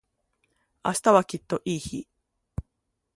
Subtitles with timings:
[0.83, 2.07] 明日はきっといい日